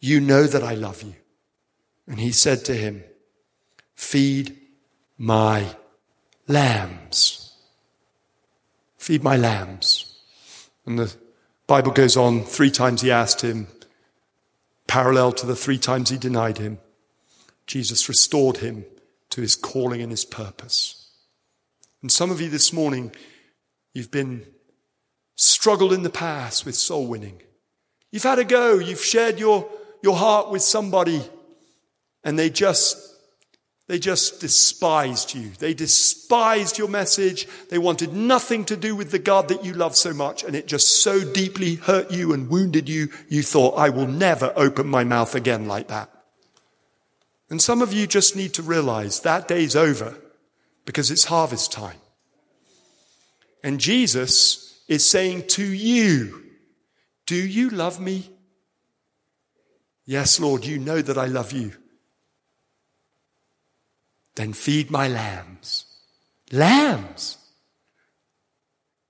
[0.00, 1.14] you know that I love you.
[2.06, 3.04] And he said to him,
[3.94, 4.56] Feed
[5.18, 5.76] my
[6.48, 7.54] lambs.
[8.96, 10.03] Feed my lambs.
[10.86, 11.14] And the
[11.66, 13.68] Bible goes on, three times he asked him,
[14.86, 16.78] parallel to the three times he denied him.
[17.66, 18.84] Jesus restored him
[19.30, 21.10] to his calling and his purpose.
[22.02, 23.12] And some of you this morning,
[23.94, 24.46] you've been
[25.36, 27.40] struggled in the past with soul winning.
[28.10, 28.78] You've had a go.
[28.78, 29.68] You've shared your,
[30.02, 31.22] your heart with somebody
[32.22, 33.13] and they just
[33.86, 35.50] they just despised you.
[35.58, 37.46] They despised your message.
[37.68, 40.42] They wanted nothing to do with the God that you love so much.
[40.42, 43.08] And it just so deeply hurt you and wounded you.
[43.28, 46.10] You thought, I will never open my mouth again like that.
[47.50, 50.16] And some of you just need to realize that day's over
[50.86, 51.98] because it's harvest time.
[53.62, 56.42] And Jesus is saying to you,
[57.26, 58.30] do you love me?
[60.06, 61.72] Yes, Lord, you know that I love you.
[64.36, 65.86] Then feed my lambs.
[66.50, 67.38] Lambs.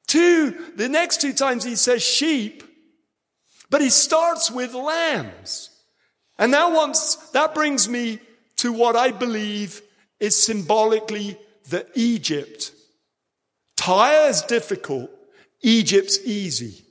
[0.06, 2.62] Two, the next two times he says sheep,
[3.70, 5.70] but he starts with lambs.
[6.38, 8.20] And now once, that brings me
[8.56, 9.82] to what I believe
[10.20, 11.38] is symbolically
[11.70, 12.72] the Egypt.
[13.76, 15.10] Tyre is difficult.
[15.62, 16.84] Egypt's easy.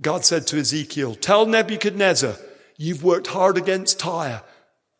[0.00, 2.36] God said to Ezekiel, tell Nebuchadnezzar,
[2.78, 4.42] you've worked hard against Tyre,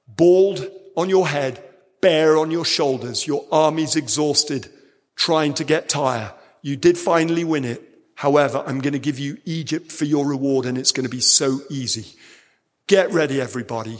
[0.07, 1.63] bald on your head,
[2.01, 3.27] bare on your shoulders.
[3.27, 4.69] Your army's exhausted
[5.17, 6.35] trying to get Tyre.
[6.63, 7.83] You did finally win it.
[8.15, 11.21] However, I'm going to give you Egypt for your reward and it's going to be
[11.21, 12.15] so easy.
[12.87, 13.99] Get ready, everybody.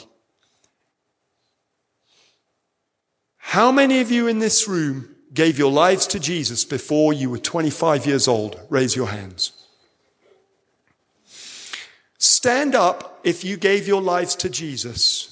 [3.39, 7.39] How many of you in this room gave your lives to Jesus before you were
[7.39, 8.61] 25 years old?
[8.69, 9.53] Raise your hands.
[12.19, 15.30] Stand up if you gave your lives to Jesus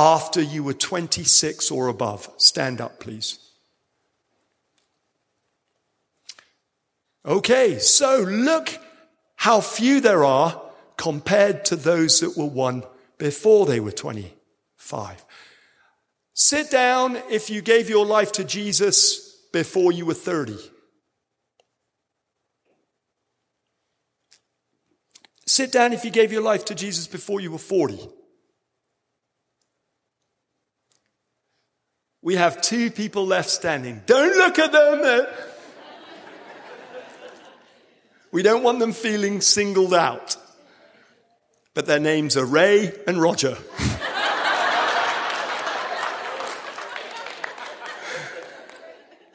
[0.00, 2.30] after you were 26 or above.
[2.38, 3.38] Stand up, please.
[7.26, 8.78] Okay, so look
[9.36, 10.62] how few there are
[10.96, 12.82] compared to those that were won
[13.18, 15.26] before they were 25.
[16.32, 20.56] Sit down if you gave your life to Jesus before you were 30.
[25.46, 28.08] Sit down if you gave your life to Jesus before you were 40.
[32.22, 34.02] We have two people left standing.
[34.04, 35.26] Don't look at them.
[38.30, 40.36] We don't want them feeling singled out.
[41.72, 43.56] But their names are Ray and Roger.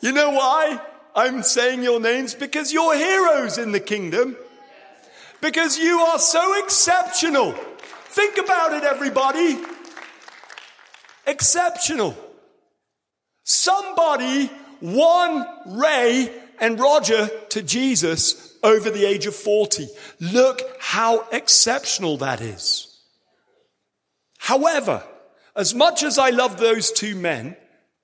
[0.01, 0.79] you know why
[1.15, 2.35] I'm saying your names?
[2.35, 4.37] Because you're heroes in the kingdom.
[5.41, 7.53] Because you are so exceptional.
[8.09, 9.57] Think about it, everybody.
[11.25, 12.15] Exceptional.
[13.45, 14.49] Somebody
[14.81, 19.87] won Ray and Roger to Jesus over the age of 40.
[20.19, 22.91] Look how exceptional that is.
[24.39, 25.03] However,
[25.55, 27.55] as much as I love those two men,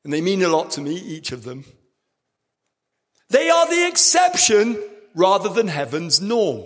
[0.04, 1.66] and they mean a lot to me, each of them,
[3.30, 4.82] they are the exception
[5.16, 6.66] rather than heaven's norm.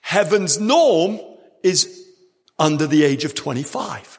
[0.00, 1.20] Heaven's norm
[1.62, 2.04] is
[2.58, 4.18] under the age of 25.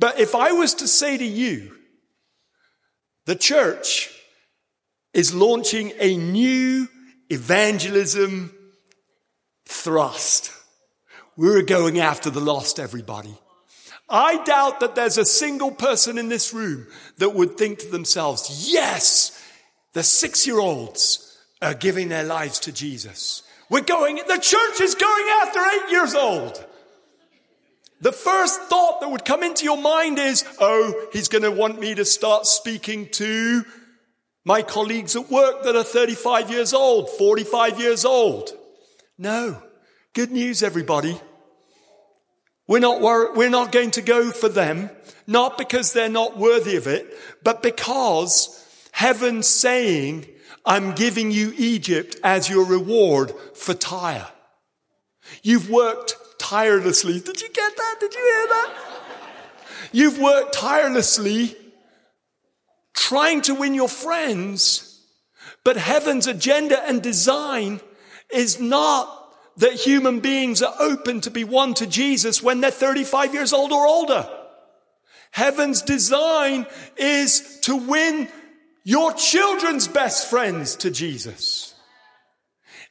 [0.00, 1.76] But if I was to say to you,
[3.26, 4.10] the church
[5.12, 6.88] is launching a new
[7.28, 8.52] evangelism
[9.66, 10.52] thrust.
[11.36, 13.36] We're going after the lost, everybody.
[14.08, 16.86] I doubt that there's a single person in this room
[17.18, 19.38] that would think to themselves, yes,
[19.92, 23.42] the six year olds are giving their lives to Jesus.
[23.68, 26.64] We're going, the church is going after eight years old.
[28.00, 31.78] The first thought that would come into your mind is, oh, he's going to want
[31.78, 33.64] me to start speaking to
[34.44, 38.50] my colleagues at work that are 35 years old, 45 years old.
[39.18, 39.62] No.
[40.14, 41.20] Good news, everybody.
[42.66, 44.90] We're not, wor- we're not going to go for them,
[45.26, 47.06] not because they're not worthy of it,
[47.42, 48.56] but because
[48.92, 50.26] heaven's saying,
[50.64, 54.28] I'm giving you Egypt as your reward for Tyre.
[55.42, 56.16] You've worked
[56.50, 57.20] tirelessly.
[57.20, 57.96] Did you get that?
[58.00, 58.74] Did you hear that?
[59.92, 61.56] You've worked tirelessly
[62.92, 65.00] trying to win your friends,
[65.64, 67.80] but heaven's agenda and design
[68.32, 69.16] is not
[69.58, 73.70] that human beings are open to be won to Jesus when they're 35 years old
[73.70, 74.28] or older.
[75.30, 78.28] Heaven's design is to win
[78.82, 81.74] your children's best friends to Jesus.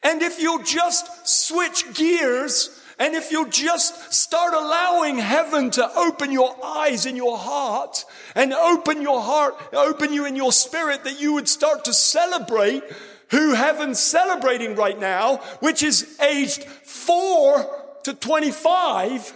[0.01, 6.33] And if you'll just switch gears and if you just start allowing heaven to open
[6.33, 8.03] your eyes in your heart
[8.35, 12.83] and open your heart, open you in your spirit that you would start to celebrate
[13.31, 17.65] who heaven's celebrating right now, which is aged four
[18.03, 19.33] to 25,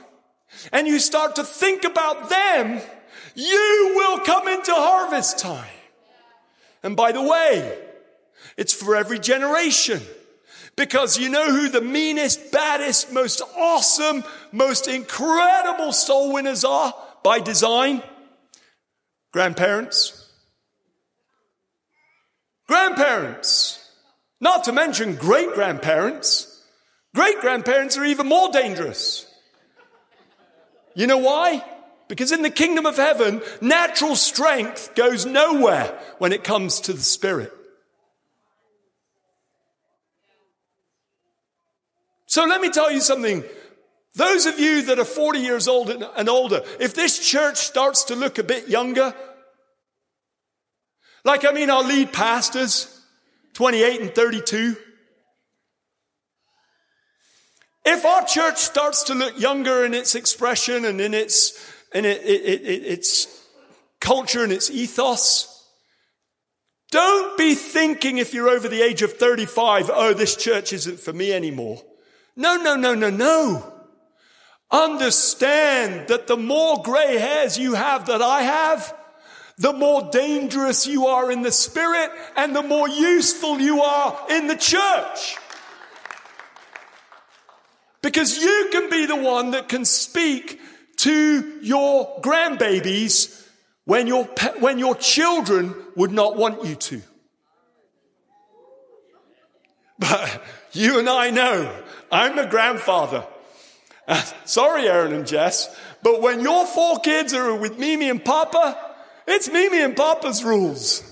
[0.72, 2.82] and you start to think about them,
[3.36, 5.66] you will come into harvest time.
[6.82, 7.78] And by the way,
[8.58, 10.02] it's for every generation.
[10.76, 16.94] Because you know who the meanest, baddest, most awesome, most incredible soul winners are
[17.24, 18.02] by design?
[19.32, 20.32] Grandparents.
[22.68, 23.80] Grandparents.
[24.42, 26.62] Not to mention great grandparents.
[27.16, 29.28] Great grandparents are even more dangerous.
[30.96, 31.64] You know why?
[32.08, 37.02] Because in the kingdom of heaven, natural strength goes nowhere when it comes to the
[37.02, 37.52] spirit.
[42.34, 43.44] So let me tell you something.
[44.16, 48.16] Those of you that are 40 years old and older, if this church starts to
[48.16, 49.14] look a bit younger,
[51.24, 53.00] like, I mean, our lead pastors,
[53.54, 54.76] 28 and 32.
[57.86, 61.54] If our church starts to look younger in its expression and in its,
[61.94, 63.28] in it, it, it, its
[64.00, 65.68] culture and its ethos,
[66.90, 71.14] Don't be thinking if you're over the age of 35, oh, this church isn't for
[71.14, 71.84] me anymore.
[72.36, 73.74] No, no, no, no, no.
[74.72, 78.96] Understand that the more gray hairs you have that I have,
[79.58, 84.48] the more dangerous you are in the spirit and the more useful you are in
[84.48, 85.38] the church.
[88.02, 90.60] Because you can be the one that can speak
[90.98, 93.48] to your grandbabies
[93.86, 94.26] when your,
[94.60, 97.02] when your children would not want you to.
[100.04, 100.44] But
[100.74, 101.82] you and I know,
[102.12, 103.26] I'm a grandfather.
[104.06, 108.78] Uh, sorry, Aaron and Jess, but when your four kids are with Mimi and Papa,
[109.26, 111.10] it's Mimi and Papa's rules.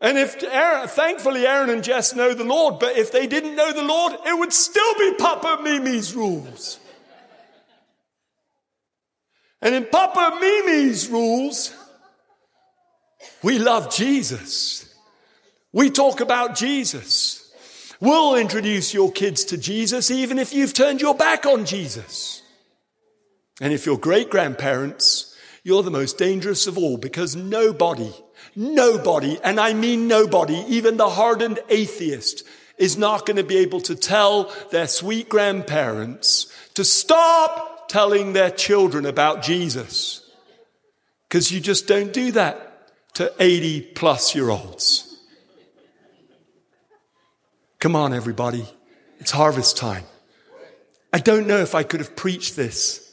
[0.00, 3.74] And if Aaron, thankfully Aaron and Jess know the Lord, but if they didn't know
[3.74, 6.78] the Lord, it would still be Papa Mimi's rules.
[9.60, 11.74] And in Papa Mimi's rules,
[13.42, 14.92] we love Jesus.
[15.72, 17.42] We talk about Jesus.
[18.00, 22.42] We'll introduce your kids to Jesus even if you've turned your back on Jesus.
[23.60, 28.12] And if you're great grandparents, you're the most dangerous of all because nobody,
[28.54, 32.44] nobody, and I mean nobody, even the hardened atheist,
[32.78, 38.50] is not going to be able to tell their sweet grandparents to stop telling their
[38.50, 40.22] children about Jesus.
[41.28, 42.65] Because you just don't do that
[43.16, 45.16] to 80 plus year olds.
[47.78, 48.66] Come on, everybody.
[49.20, 50.04] It's harvest time.
[51.14, 53.10] I don't know if I could have preached this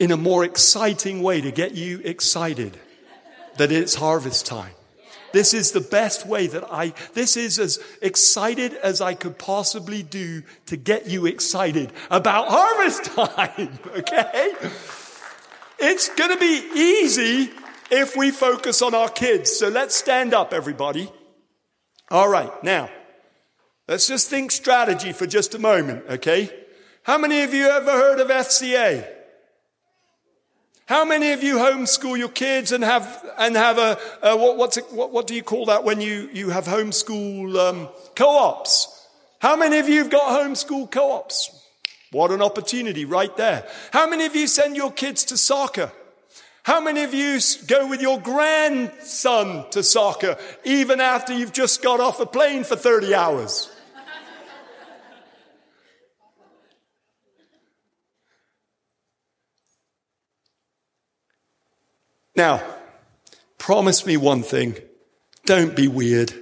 [0.00, 2.76] in a more exciting way to get you excited
[3.58, 4.72] that it's harvest time.
[5.32, 10.02] This is the best way that I, this is as excited as I could possibly
[10.02, 13.78] do to get you excited about harvest time.
[13.98, 14.52] Okay?
[15.78, 17.52] It's to be easy
[17.90, 19.52] if we focus on our kids.
[19.56, 21.10] So let's stand up, everybody.
[22.10, 22.52] All right.
[22.62, 22.90] Now,
[23.88, 26.04] let's just think strategy for just a moment.
[26.08, 26.50] Okay?
[27.02, 29.08] How many of you ever heard of FCA?
[30.86, 34.76] How many of you homeschool your kids and have and have a, a what, what's
[34.76, 39.08] it, what, what do you call that when you you have homeschool um, co-ops?
[39.40, 41.50] How many of you have got homeschool co-ops?
[42.12, 43.68] What an opportunity right there.
[43.92, 45.90] How many of you send your kids to soccer?
[46.66, 47.38] How many of you
[47.68, 52.74] go with your grandson to soccer even after you've just got off a plane for
[52.74, 53.70] 30 hours?
[62.34, 62.60] Now,
[63.58, 64.74] promise me one thing.
[65.44, 66.34] Don't be weird.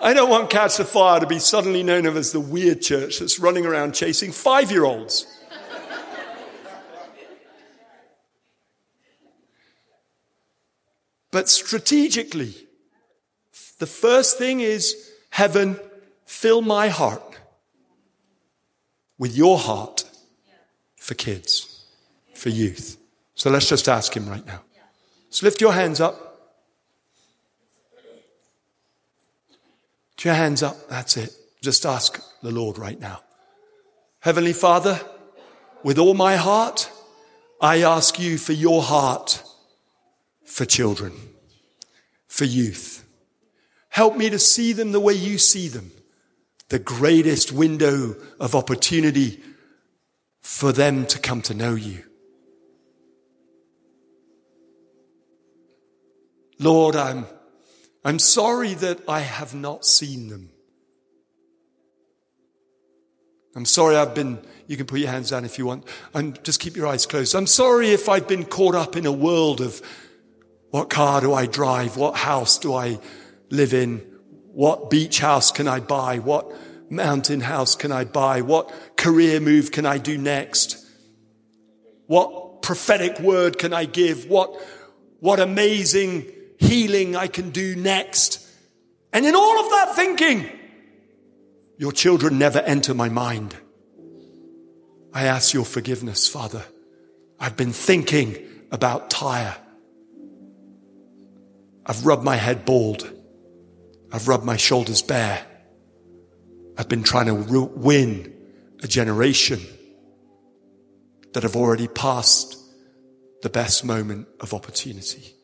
[0.00, 3.18] I don't want Catch the Fire to be suddenly known of as the weird church
[3.18, 5.26] that's running around chasing five year olds.
[11.34, 12.54] But strategically,
[13.80, 15.80] the first thing is heaven,
[16.26, 17.40] fill my heart
[19.18, 20.04] with your heart
[20.96, 21.86] for kids,
[22.34, 22.98] for youth.
[23.34, 24.60] So let's just ask him right now.
[25.30, 26.54] So lift your hands up.
[30.14, 30.88] Put your hands up.
[30.88, 31.34] That's it.
[31.60, 33.22] Just ask the Lord right now.
[34.20, 35.00] Heavenly Father,
[35.82, 36.92] with all my heart,
[37.60, 39.42] I ask you for your heart
[40.44, 41.12] for children,
[42.26, 43.04] for youth.
[43.88, 45.92] Help me to see them the way you see them.
[46.68, 49.40] The greatest window of opportunity
[50.40, 52.02] for them to come to know you.
[56.58, 57.26] Lord, I'm,
[58.04, 60.50] I'm sorry that I have not seen them.
[63.56, 66.58] I'm sorry I've been, you can put your hands down if you want, and just
[66.60, 67.34] keep your eyes closed.
[67.34, 69.80] I'm sorry if I've been caught up in a world of
[70.74, 71.96] what car do I drive?
[71.96, 72.98] What house do I
[73.48, 73.98] live in?
[74.50, 76.18] What beach house can I buy?
[76.18, 76.50] What
[76.90, 78.40] mountain house can I buy?
[78.40, 80.84] What career move can I do next?
[82.08, 84.26] What prophetic word can I give?
[84.26, 84.60] What,
[85.20, 86.26] what amazing
[86.58, 88.44] healing I can do next.
[89.12, 90.50] And in all of that thinking,
[91.78, 93.54] your children never enter my mind.
[95.12, 96.64] I ask your forgiveness, Father.
[97.38, 98.36] I've been thinking
[98.72, 99.58] about Tyre.
[101.86, 103.10] I've rubbed my head bald.
[104.12, 105.44] I've rubbed my shoulders bare.
[106.78, 108.32] I've been trying to win
[108.82, 109.60] a generation
[111.32, 112.56] that have already passed
[113.42, 115.34] the best moment of opportunity.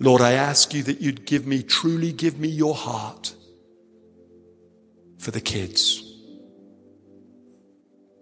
[0.00, 3.34] Lord, I ask you that you'd give me, truly give me your heart
[5.18, 6.02] for the kids.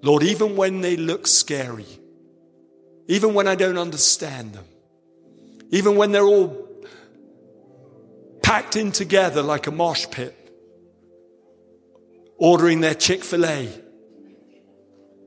[0.02, 1.86] Lord, even when they look scary,
[3.08, 4.64] even when I don't understand them,
[5.72, 6.68] even when they're all
[8.42, 10.36] packed in together like a mosh pit,
[12.36, 13.68] ordering their Chick fil A.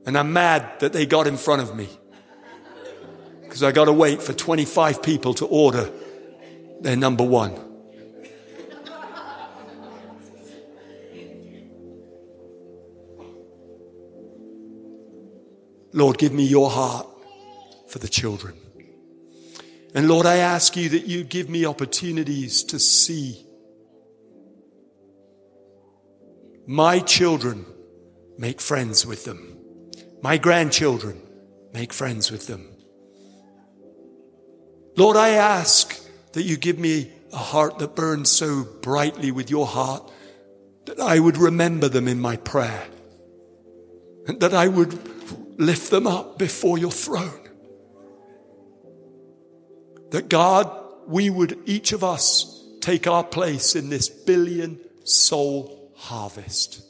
[0.06, 1.88] And I'm mad that they got in front of me
[3.42, 5.90] because I got to wait for 25 people to order
[6.80, 7.60] their number one.
[15.92, 17.08] Lord, give me your heart
[17.88, 18.65] for the children.
[19.96, 23.46] And Lord, I ask you that you give me opportunities to see
[26.66, 27.64] my children
[28.36, 29.56] make friends with them.
[30.20, 31.22] My grandchildren
[31.72, 32.68] make friends with them.
[34.98, 35.98] Lord, I ask
[36.34, 40.10] that you give me a heart that burns so brightly with your heart
[40.84, 42.86] that I would remember them in my prayer
[44.28, 47.45] and that I would lift them up before your throne.
[50.16, 50.74] That God,
[51.06, 56.82] we would, each of us, take our place in this billion soul harvest.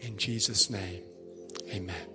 [0.00, 1.02] In Jesus' name,
[1.70, 2.13] amen.